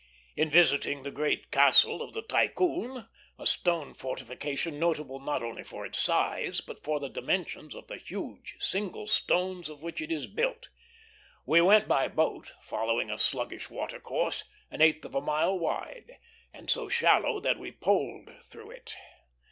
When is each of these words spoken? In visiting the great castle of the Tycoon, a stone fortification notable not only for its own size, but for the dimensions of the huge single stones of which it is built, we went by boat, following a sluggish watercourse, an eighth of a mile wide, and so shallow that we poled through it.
In 0.35 0.49
visiting 0.49 1.03
the 1.03 1.11
great 1.11 1.51
castle 1.51 2.01
of 2.01 2.15
the 2.15 2.23
Tycoon, 2.23 3.07
a 3.37 3.45
stone 3.45 3.93
fortification 3.93 4.79
notable 4.79 5.19
not 5.19 5.43
only 5.43 5.63
for 5.63 5.85
its 5.85 5.99
own 5.99 6.15
size, 6.15 6.59
but 6.59 6.83
for 6.83 6.99
the 6.99 7.07
dimensions 7.07 7.75
of 7.75 7.85
the 7.85 7.97
huge 7.97 8.55
single 8.59 9.05
stones 9.05 9.69
of 9.69 9.83
which 9.83 10.01
it 10.01 10.11
is 10.11 10.25
built, 10.25 10.69
we 11.45 11.61
went 11.61 11.87
by 11.87 12.07
boat, 12.07 12.51
following 12.61 13.11
a 13.11 13.19
sluggish 13.19 13.69
watercourse, 13.69 14.43
an 14.71 14.81
eighth 14.81 15.05
of 15.05 15.13
a 15.13 15.21
mile 15.21 15.59
wide, 15.59 16.17
and 16.51 16.71
so 16.71 16.89
shallow 16.89 17.39
that 17.39 17.59
we 17.59 17.71
poled 17.71 18.27
through 18.43 18.71
it. 18.71 18.95